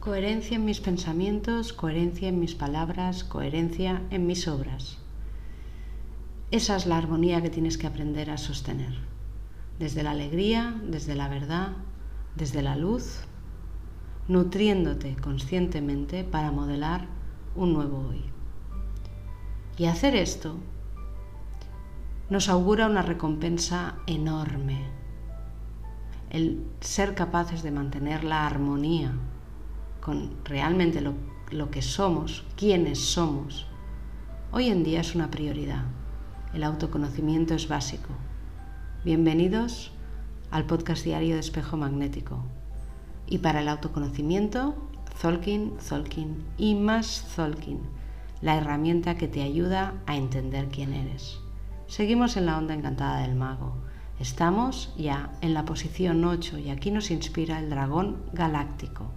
Coherencia 0.00 0.56
en 0.56 0.64
mis 0.64 0.80
pensamientos, 0.80 1.72
coherencia 1.72 2.28
en 2.28 2.40
mis 2.40 2.54
palabras, 2.54 3.22
coherencia 3.22 4.02
en 4.10 4.26
mis 4.26 4.48
obras. 4.48 4.98
Esa 6.50 6.76
es 6.76 6.86
la 6.86 6.98
armonía 6.98 7.40
que 7.40 7.50
tienes 7.50 7.78
que 7.78 7.86
aprender 7.86 8.28
a 8.30 8.36
sostener. 8.36 8.94
Desde 9.78 10.02
la 10.02 10.10
alegría, 10.10 10.74
desde 10.84 11.14
la 11.14 11.28
verdad, 11.28 11.68
desde 12.36 12.62
la 12.62 12.76
luz, 12.76 13.20
nutriéndote 14.28 15.16
conscientemente 15.16 16.24
para 16.24 16.52
modelar 16.52 17.06
un 17.54 17.72
nuevo 17.72 18.08
hoy. 18.08 18.24
Y 19.78 19.86
hacer 19.86 20.14
esto 20.14 20.56
nos 22.28 22.48
augura 22.48 22.86
una 22.86 23.02
recompensa 23.02 23.96
enorme. 24.06 25.01
El 26.32 26.64
ser 26.80 27.14
capaces 27.14 27.62
de 27.62 27.70
mantener 27.70 28.24
la 28.24 28.46
armonía 28.46 29.12
con 30.00 30.42
realmente 30.46 31.02
lo, 31.02 31.70
que 31.70 31.82
somos, 31.82 32.46
quiénes 32.56 33.00
somos, 33.00 33.66
hoy 34.50 34.70
en 34.70 34.82
día 34.82 35.02
es 35.02 35.14
una 35.14 35.30
prioridad. 35.30 35.84
El 36.54 36.64
autoconocimiento 36.64 37.52
es 37.52 37.68
básico. 37.68 38.08
Bienvenidos 39.04 39.92
al 40.50 40.64
podcast 40.64 41.04
diario 41.04 41.34
de 41.34 41.40
Espejo 41.40 41.76
Magnético. 41.76 42.42
Y 43.26 43.36
para 43.36 43.60
el 43.60 43.68
autoconocimiento, 43.68 44.74
Zolkin, 45.18 45.74
Zolkin 45.82 46.46
y 46.56 46.74
más 46.74 47.26
Zolkin, 47.34 47.80
la 48.40 48.56
herramienta 48.56 49.18
que 49.18 49.28
te 49.28 49.42
ayuda 49.42 50.00
a 50.06 50.16
entender 50.16 50.68
quién 50.68 50.94
eres. 50.94 51.40
Seguimos 51.88 52.38
en 52.38 52.46
la 52.46 52.56
onda 52.56 52.72
encantada 52.72 53.20
del 53.20 53.34
mago. 53.34 53.91
Estamos 54.22 54.94
ya 54.96 55.32
en 55.40 55.52
la 55.52 55.64
posición 55.64 56.24
8 56.24 56.58
y 56.58 56.70
aquí 56.70 56.92
nos 56.92 57.10
inspira 57.10 57.58
el 57.58 57.68
dragón 57.68 58.22
galáctico. 58.32 59.10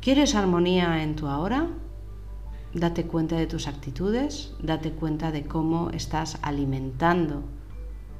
¿Quieres 0.00 0.34
armonía 0.34 1.02
en 1.02 1.14
tu 1.14 1.28
ahora? 1.28 1.68
Date 2.72 3.04
cuenta 3.06 3.36
de 3.36 3.46
tus 3.46 3.68
actitudes, 3.68 4.54
date 4.62 4.92
cuenta 4.92 5.30
de 5.30 5.44
cómo 5.44 5.90
estás 5.90 6.38
alimentando 6.40 7.42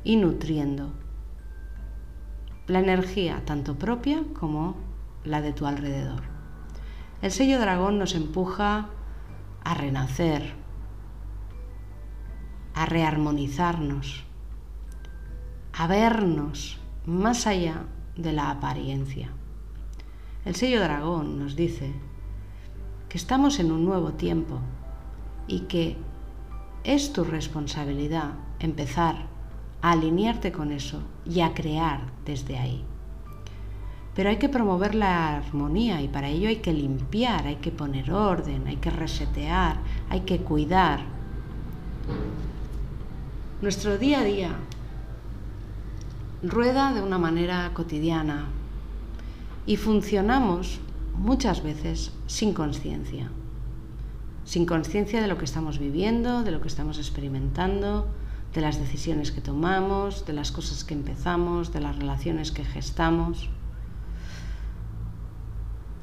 y 0.04 0.16
nutriendo 0.16 0.92
la 2.66 2.80
energía 2.80 3.47
tanto 3.47 3.78
propia 3.78 4.24
como 4.38 4.77
la 5.24 5.41
de 5.41 5.54
tu 5.54 5.64
alrededor. 5.64 6.20
El 7.22 7.30
sello 7.30 7.58
dragón 7.58 7.98
nos 7.98 8.14
empuja 8.14 8.91
a 9.64 9.72
renacer, 9.72 10.52
a 12.74 12.84
rearmonizarnos, 12.84 14.27
a 15.78 15.86
vernos 15.86 16.78
más 17.05 17.46
allá 17.46 17.84
de 18.16 18.32
la 18.32 18.50
apariencia. 18.50 19.28
El 20.46 20.55
sello 20.55 20.80
dragón 20.80 21.38
nos 21.38 21.55
dice 21.55 21.92
que 23.10 23.19
estamos 23.19 23.60
en 23.60 23.70
un 23.70 23.84
nuevo 23.84 24.12
tiempo 24.12 24.58
y 25.47 25.60
que 25.60 25.97
es 26.82 27.12
tu 27.12 27.24
responsabilidad 27.24 28.30
empezar 28.58 29.27
a 29.82 29.92
alinearte 29.92 30.50
con 30.50 30.72
eso 30.72 31.02
y 31.27 31.41
a 31.41 31.52
crear 31.52 32.00
desde 32.24 32.58
ahí. 32.58 32.82
Pero 34.14 34.30
hay 34.30 34.38
que 34.38 34.48
promover 34.48 34.94
la 34.94 35.36
armonía 35.36 36.00
y 36.00 36.08
para 36.08 36.28
ello 36.28 36.48
hay 36.48 36.56
que 36.56 36.72
limpiar, 36.72 37.47
hay 37.47 37.56
que 37.56 37.70
poner 37.70 38.10
orden, 38.10 38.66
hay 38.66 38.77
que 38.77 38.88
resetear, 38.88 39.77
hay 40.08 40.20
que 40.20 40.38
cuidar. 40.38 41.00
Nuestro 43.60 43.98
día 43.98 44.20
a 44.20 44.24
día 44.24 44.56
rueda 46.50 46.92
de 46.92 47.02
una 47.02 47.19
manera 47.19 47.70
cotidiana, 47.75 48.47
y 49.66 49.77
funcionamos 49.77 50.80
muchas 51.16 51.62
veces 51.62 52.12
sin 52.27 52.55
conciencia. 52.55 53.31
Sin 54.44 54.65
conciencia 54.65 55.20
de 55.20 55.26
lo 55.26 55.38
que 55.38 55.44
estamos 55.44 55.78
viviendo, 55.78 56.44
de 56.44 56.53
lo 56.53 56.60
que 56.60 56.69
estamos 56.69 56.98
experimentando, 56.98 58.06
de 58.54 58.60
las 58.60 58.78
decisiones 58.78 59.32
que 59.32 59.41
tomamos, 59.41 60.25
de 60.25 60.32
las 60.32 60.53
cosas 60.53 60.84
que 60.84 60.94
empezamos, 60.94 61.72
de 61.72 61.81
las 61.81 61.97
relaciones 61.97 62.53
que 62.53 62.65
gestamos. 62.65 63.50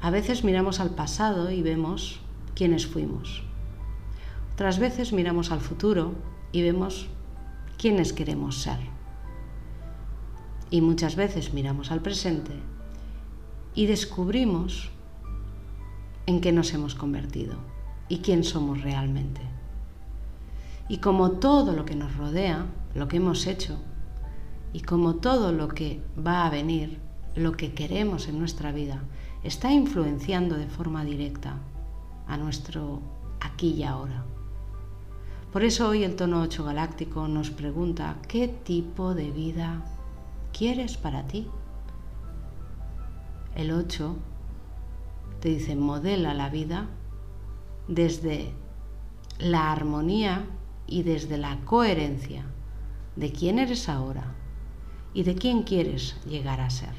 A 0.02 0.10
veces 0.10 0.44
miramos 0.44 0.78
al 0.80 0.90
pasado 0.90 1.50
y 1.50 1.62
vemos 1.62 2.20
quiénes 2.54 2.86
fuimos. 2.86 3.42
Otras 4.52 4.78
veces 4.78 5.12
miramos 5.12 5.50
al 5.50 5.60
futuro 5.60 6.12
y 6.52 6.62
vemos 6.62 7.08
quiénes 7.78 8.12
queremos 8.12 8.58
ser. 8.58 8.78
Y 10.74 10.80
muchas 10.80 11.14
veces 11.14 11.54
miramos 11.54 11.92
al 11.92 12.00
presente 12.00 12.50
y 13.76 13.86
descubrimos 13.86 14.90
en 16.26 16.40
qué 16.40 16.50
nos 16.50 16.74
hemos 16.74 16.96
convertido 16.96 17.54
y 18.08 18.18
quién 18.18 18.42
somos 18.42 18.82
realmente. 18.82 19.40
Y 20.88 20.98
como 20.98 21.30
todo 21.30 21.74
lo 21.74 21.84
que 21.84 21.94
nos 21.94 22.16
rodea, 22.16 22.66
lo 22.96 23.06
que 23.06 23.18
hemos 23.18 23.46
hecho, 23.46 23.78
y 24.72 24.80
como 24.80 25.14
todo 25.14 25.52
lo 25.52 25.68
que 25.68 26.02
va 26.18 26.44
a 26.44 26.50
venir, 26.50 26.98
lo 27.36 27.52
que 27.52 27.72
queremos 27.72 28.26
en 28.26 28.40
nuestra 28.40 28.72
vida, 28.72 29.04
está 29.44 29.70
influenciando 29.70 30.56
de 30.56 30.66
forma 30.66 31.04
directa 31.04 31.60
a 32.26 32.36
nuestro 32.36 33.00
aquí 33.38 33.74
y 33.74 33.84
ahora. 33.84 34.24
Por 35.52 35.62
eso 35.62 35.88
hoy 35.88 36.02
el 36.02 36.16
tono 36.16 36.42
8 36.42 36.64
galáctico 36.64 37.28
nos 37.28 37.50
pregunta, 37.50 38.16
¿qué 38.26 38.48
tipo 38.48 39.14
de 39.14 39.30
vida 39.30 39.84
quieres 40.56 40.96
para 40.96 41.26
ti? 41.26 41.48
El 43.54 43.72
8 43.72 44.16
te 45.40 45.50
dice, 45.50 45.76
modela 45.76 46.32
la 46.32 46.48
vida 46.48 46.86
desde 47.88 48.54
la 49.38 49.72
armonía 49.72 50.46
y 50.86 51.02
desde 51.02 51.36
la 51.36 51.58
coherencia 51.64 52.46
de 53.16 53.32
quién 53.32 53.58
eres 53.58 53.88
ahora 53.88 54.34
y 55.12 55.24
de 55.24 55.34
quién 55.34 55.64
quieres 55.64 56.16
llegar 56.26 56.60
a 56.60 56.70
ser. 56.70 56.94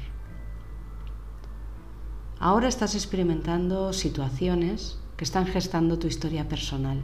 Ahora 2.38 2.68
estás 2.68 2.94
experimentando 2.94 3.92
situaciones 3.92 4.98
que 5.16 5.24
están 5.24 5.46
gestando 5.46 5.98
tu 5.98 6.06
historia 6.06 6.48
personal. 6.48 7.00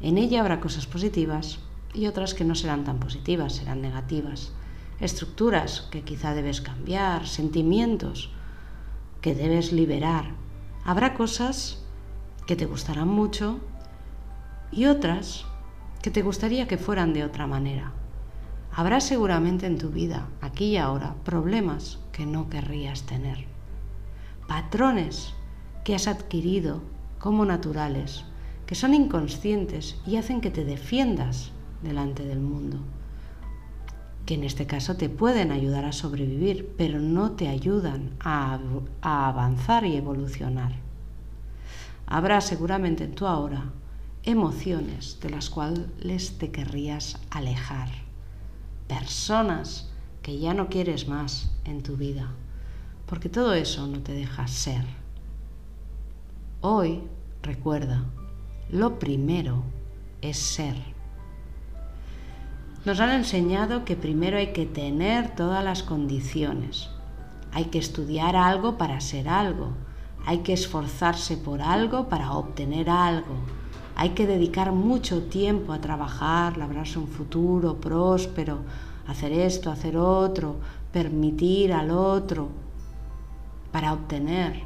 En 0.00 0.18
ella 0.18 0.40
habrá 0.40 0.60
cosas 0.60 0.86
positivas 0.86 1.58
y 1.94 2.06
otras 2.06 2.34
que 2.34 2.44
no 2.44 2.54
serán 2.54 2.84
tan 2.84 3.00
positivas, 3.00 3.54
serán 3.54 3.80
negativas. 3.80 4.52
Estructuras 5.00 5.86
que 5.92 6.02
quizá 6.02 6.34
debes 6.34 6.60
cambiar, 6.60 7.28
sentimientos 7.28 8.30
que 9.20 9.32
debes 9.32 9.72
liberar. 9.72 10.34
Habrá 10.84 11.14
cosas 11.14 11.84
que 12.48 12.56
te 12.56 12.66
gustarán 12.66 13.06
mucho 13.06 13.60
y 14.72 14.86
otras 14.86 15.44
que 16.02 16.10
te 16.10 16.22
gustaría 16.22 16.66
que 16.66 16.78
fueran 16.78 17.12
de 17.12 17.22
otra 17.22 17.46
manera. 17.46 17.92
Habrá 18.72 19.00
seguramente 19.00 19.66
en 19.66 19.78
tu 19.78 19.90
vida, 19.90 20.28
aquí 20.40 20.66
y 20.66 20.76
ahora, 20.78 21.14
problemas 21.24 22.00
que 22.10 22.26
no 22.26 22.50
querrías 22.50 23.02
tener. 23.02 23.46
Patrones 24.48 25.32
que 25.84 25.94
has 25.94 26.08
adquirido 26.08 26.82
como 27.20 27.44
naturales, 27.44 28.24
que 28.66 28.74
son 28.74 28.94
inconscientes 28.94 29.96
y 30.06 30.16
hacen 30.16 30.40
que 30.40 30.50
te 30.50 30.64
defiendas 30.64 31.52
delante 31.82 32.24
del 32.24 32.40
mundo 32.40 32.80
que 34.28 34.34
en 34.34 34.44
este 34.44 34.66
caso 34.66 34.94
te 34.94 35.08
pueden 35.08 35.52
ayudar 35.52 35.86
a 35.86 35.92
sobrevivir, 35.92 36.74
pero 36.76 37.00
no 37.00 37.30
te 37.30 37.48
ayudan 37.48 38.10
a, 38.20 38.60
avanzar 39.00 39.86
y 39.86 39.96
evolucionar. 39.96 40.72
Habrá 42.04 42.42
seguramente 42.42 43.04
en 43.04 43.14
tu 43.14 43.26
ahora 43.26 43.72
emociones 44.24 45.18
de 45.22 45.30
las 45.30 45.48
cuales 45.48 46.36
te 46.36 46.50
querrías 46.50 47.18
alejar, 47.30 47.88
personas 48.86 49.90
que 50.20 50.38
ya 50.38 50.52
no 50.52 50.68
quieres 50.68 51.08
más 51.08 51.50
en 51.64 51.82
tu 51.82 51.96
vida, 51.96 52.30
porque 53.06 53.30
todo 53.30 53.54
eso 53.54 53.86
no 53.86 54.00
te 54.00 54.12
deja 54.12 54.46
ser. 54.46 54.84
Hoy, 56.60 57.00
recuerda, 57.40 58.04
lo 58.68 58.98
primero 58.98 59.62
es 60.20 60.36
ser. 60.36 60.97
Nos 62.84 63.00
han 63.00 63.10
enseñado 63.10 63.84
que 63.84 63.96
primero 63.96 64.38
hay 64.38 64.52
que 64.52 64.64
tener 64.64 65.34
todas 65.34 65.64
las 65.64 65.82
condiciones. 65.82 66.88
Hay 67.52 67.66
que 67.66 67.78
estudiar 67.78 68.36
algo 68.36 68.78
para 68.78 69.00
ser 69.00 69.28
algo. 69.28 69.72
Hay 70.24 70.38
que 70.38 70.52
esforzarse 70.52 71.36
por 71.36 71.60
algo 71.60 72.08
para 72.08 72.32
obtener 72.32 72.88
algo. 72.88 73.34
Hay 73.96 74.10
que 74.10 74.28
dedicar 74.28 74.70
mucho 74.70 75.24
tiempo 75.24 75.72
a 75.72 75.80
trabajar, 75.80 76.56
labrarse 76.56 77.00
un 77.00 77.08
futuro 77.08 77.80
próspero, 77.80 78.60
hacer 79.08 79.32
esto, 79.32 79.72
hacer 79.72 79.96
otro, 79.96 80.56
permitir 80.92 81.72
al 81.72 81.90
otro 81.90 82.48
para 83.72 83.92
obtener, 83.92 84.62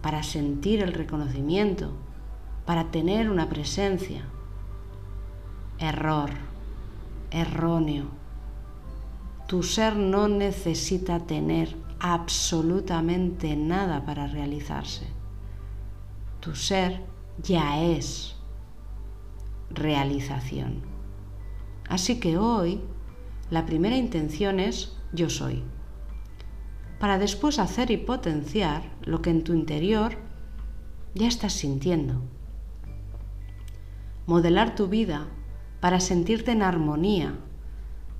para 0.00 0.22
sentir 0.22 0.82
el 0.82 0.94
reconocimiento, 0.94 1.90
para 2.64 2.84
tener 2.84 3.28
una 3.28 3.50
presencia. 3.50 4.24
Error 5.78 6.53
erróneo. 7.34 8.06
Tu 9.46 9.62
ser 9.62 9.96
no 9.96 10.28
necesita 10.28 11.20
tener 11.20 11.76
absolutamente 12.00 13.56
nada 13.56 14.04
para 14.06 14.26
realizarse. 14.26 15.06
Tu 16.40 16.54
ser 16.54 17.02
ya 17.42 17.82
es 17.82 18.36
realización. 19.70 20.82
Así 21.88 22.20
que 22.20 22.38
hoy 22.38 22.80
la 23.50 23.66
primera 23.66 23.96
intención 23.96 24.60
es 24.60 24.96
yo 25.12 25.28
soy, 25.28 25.62
para 26.98 27.18
después 27.18 27.58
hacer 27.58 27.90
y 27.90 27.96
potenciar 27.96 28.82
lo 29.02 29.20
que 29.20 29.30
en 29.30 29.44
tu 29.44 29.52
interior 29.52 30.16
ya 31.14 31.28
estás 31.28 31.52
sintiendo. 31.52 32.22
Modelar 34.26 34.74
tu 34.74 34.88
vida 34.88 35.28
para 35.84 36.00
sentirte 36.00 36.52
en 36.52 36.62
armonía 36.62 37.34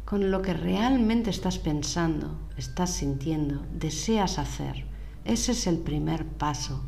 con 0.04 0.30
lo 0.30 0.42
que 0.42 0.52
realmente 0.52 1.30
estás 1.30 1.58
pensando, 1.58 2.38
estás 2.58 2.90
sintiendo, 2.90 3.64
deseas 3.72 4.38
hacer. 4.38 4.84
Ese 5.24 5.52
es 5.52 5.66
el 5.66 5.78
primer 5.78 6.26
paso 6.26 6.84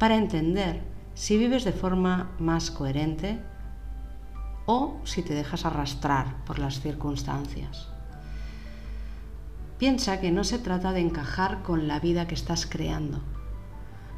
para 0.00 0.16
entender 0.16 0.82
si 1.14 1.38
vives 1.38 1.62
de 1.62 1.70
forma 1.70 2.32
más 2.40 2.72
coherente 2.72 3.38
o 4.66 4.98
si 5.04 5.22
te 5.22 5.32
dejas 5.32 5.64
arrastrar 5.64 6.44
por 6.44 6.58
las 6.58 6.80
circunstancias. 6.80 7.86
Piensa 9.78 10.20
que 10.20 10.32
no 10.32 10.42
se 10.42 10.58
trata 10.58 10.90
de 10.92 11.02
encajar 11.02 11.62
con 11.62 11.86
la 11.86 12.00
vida 12.00 12.26
que 12.26 12.34
estás 12.34 12.66
creando. 12.66 13.20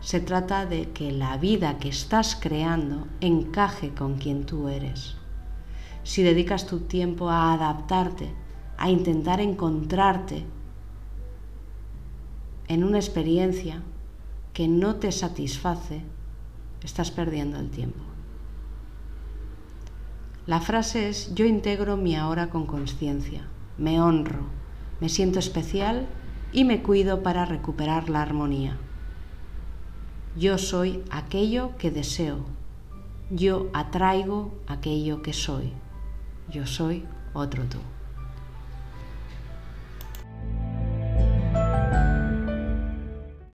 Se 0.01 0.21
trata 0.21 0.65
de 0.65 0.91
que 0.93 1.13
la 1.13 1.37
vida 1.37 1.77
que 1.77 1.91
estás 1.91 2.35
creando 2.35 3.09
encaje 3.21 3.91
con 3.93 4.17
quien 4.17 4.47
tú 4.47 4.69
eres 4.69 5.19
si 6.05 6.23
dedicas 6.23 6.67
tu 6.67 6.81
tiempo 6.81 7.31
a 7.31 7.53
adaptarte, 7.53 8.33
a 8.77 8.91
intentar 8.91 9.41
encontrarte 9.41 10.45
en 12.69 12.85
una 12.85 12.99
experiencia 12.99 13.83
que 14.53 14.69
no 14.69 14.97
te 14.97 15.13
satisface, 15.13 16.03
estás 16.83 17.11
perdiendo 17.11 17.59
el 17.59 17.71
tiempo. 17.71 18.01
La 20.47 20.61
frase 20.61 21.09
es, 21.09 21.35
yo 21.35 21.45
integro 21.45 21.97
mi 21.97 22.17
ahora 22.17 22.51
con 22.51 22.67
conciencia, 22.67 23.47
me 23.79 24.01
honro, 24.01 24.47
me 25.01 25.09
siento 25.09 25.39
especial 25.39 26.07
y 26.53 26.65
me 26.65 26.83
cuido 26.83 27.23
para 27.23 27.45
recuperar 27.45 28.11
la 28.11 28.23
armonía. 28.23 28.77
Yo 30.37 30.59
soy 30.59 31.03
aquello 31.11 31.77
que 31.79 31.91
deseo, 31.91 32.45
yo 33.31 33.69
atraigo 33.73 34.53
aquello 34.67 35.23
que 35.23 35.33
soy. 35.33 35.73
Yo 36.53 36.67
soy 36.67 37.07
otro 37.33 37.65
tú. 37.65 37.79